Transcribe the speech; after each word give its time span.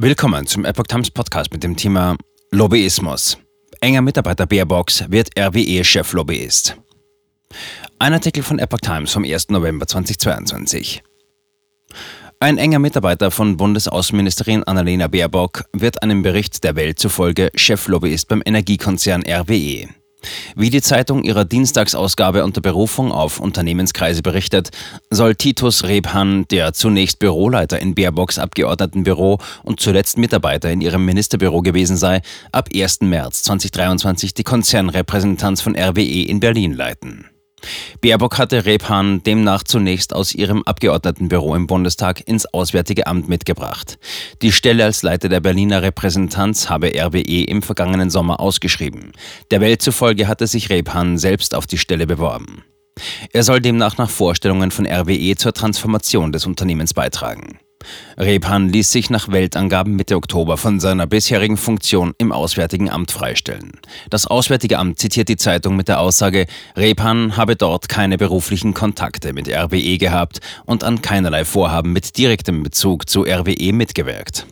Willkommen 0.00 0.46
zum 0.46 0.64
Epoch 0.64 0.84
Times 0.86 1.10
Podcast 1.10 1.52
mit 1.52 1.64
dem 1.64 1.76
Thema 1.76 2.16
Lobbyismus. 2.52 3.36
Enger 3.80 4.00
Mitarbeiter 4.00 4.46
Baerbox 4.46 5.10
wird 5.10 5.36
RWE-Cheflobbyist. 5.36 6.76
Ein 7.98 8.12
Artikel 8.12 8.44
von 8.44 8.60
Epoch 8.60 8.78
Times 8.78 9.12
vom 9.12 9.24
1. 9.24 9.48
November 9.48 9.88
2022. 9.88 11.02
Ein 12.38 12.58
enger 12.58 12.78
Mitarbeiter 12.78 13.32
von 13.32 13.56
Bundesaußenministerin 13.56 14.62
Annalena 14.62 15.08
Baerbock 15.08 15.64
wird 15.72 16.00
einem 16.00 16.22
Bericht 16.22 16.62
der 16.62 16.76
Welt 16.76 17.00
zufolge 17.00 17.50
Cheflobbyist 17.56 18.28
beim 18.28 18.40
Energiekonzern 18.46 19.24
RWE. 19.28 19.88
Wie 20.56 20.70
die 20.70 20.82
Zeitung 20.82 21.22
ihrer 21.22 21.44
Dienstagsausgabe 21.44 22.44
unter 22.44 22.60
Berufung 22.60 23.12
auf 23.12 23.40
Unternehmenskreise 23.40 24.22
berichtet, 24.22 24.70
soll 25.10 25.34
Titus 25.34 25.84
Rebhan, 25.84 26.46
der 26.50 26.72
zunächst 26.72 27.18
Büroleiter 27.18 27.78
in 27.78 27.94
Baerbocks 27.94 28.38
Abgeordnetenbüro 28.38 29.38
und 29.62 29.80
zuletzt 29.80 30.18
Mitarbeiter 30.18 30.70
in 30.70 30.80
ihrem 30.80 31.04
Ministerbüro 31.04 31.62
gewesen 31.62 31.96
sei, 31.96 32.22
ab 32.52 32.68
1. 32.74 33.00
März 33.02 33.42
2023 33.44 34.34
die 34.34 34.44
Konzernrepräsentanz 34.44 35.60
von 35.60 35.76
RWE 35.76 36.26
in 36.26 36.40
Berlin 36.40 36.72
leiten. 36.72 37.26
Baerbock 38.00 38.38
hatte 38.38 38.64
Rebhahn 38.64 39.22
demnach 39.22 39.62
zunächst 39.62 40.14
aus 40.14 40.34
ihrem 40.34 40.62
Abgeordnetenbüro 40.62 41.54
im 41.54 41.66
Bundestag 41.66 42.26
ins 42.26 42.46
Auswärtige 42.46 43.06
Amt 43.06 43.28
mitgebracht. 43.28 43.98
Die 44.42 44.52
Stelle 44.52 44.84
als 44.84 45.02
Leiter 45.02 45.28
der 45.28 45.40
Berliner 45.40 45.82
Repräsentanz 45.82 46.68
habe 46.68 46.92
RWE 46.94 47.44
im 47.44 47.62
vergangenen 47.62 48.10
Sommer 48.10 48.40
ausgeschrieben. 48.40 49.12
Der 49.50 49.60
Welt 49.60 49.82
zufolge 49.82 50.28
hatte 50.28 50.46
sich 50.46 50.70
Rebhahn 50.70 51.18
selbst 51.18 51.54
auf 51.54 51.66
die 51.66 51.78
Stelle 51.78 52.06
beworben. 52.06 52.64
Er 53.32 53.44
soll 53.44 53.60
demnach 53.60 53.96
nach 53.96 54.10
Vorstellungen 54.10 54.70
von 54.70 54.86
RWE 54.86 55.36
zur 55.36 55.52
Transformation 55.52 56.32
des 56.32 56.46
Unternehmens 56.46 56.94
beitragen. 56.94 57.58
Rebhan 58.18 58.68
ließ 58.68 58.90
sich 58.90 59.10
nach 59.10 59.28
Weltangaben 59.28 59.94
Mitte 59.94 60.16
Oktober 60.16 60.56
von 60.56 60.80
seiner 60.80 61.06
bisherigen 61.06 61.56
Funktion 61.56 62.14
im 62.18 62.32
Auswärtigen 62.32 62.90
Amt 62.90 63.12
freistellen. 63.12 63.72
Das 64.10 64.26
Auswärtige 64.26 64.78
Amt 64.78 64.98
zitiert 64.98 65.28
die 65.28 65.36
Zeitung 65.36 65.76
mit 65.76 65.86
der 65.86 66.00
Aussage, 66.00 66.46
Rebhan 66.76 67.36
habe 67.36 67.54
dort 67.54 67.88
keine 67.88 68.18
beruflichen 68.18 68.74
Kontakte 68.74 69.32
mit 69.32 69.48
RWE 69.48 69.98
gehabt 69.98 70.40
und 70.66 70.82
an 70.82 71.00
keinerlei 71.00 71.44
Vorhaben 71.44 71.92
mit 71.92 72.18
direktem 72.18 72.64
Bezug 72.64 73.08
zu 73.08 73.22
RWE 73.22 73.72
mitgewirkt. 73.72 74.48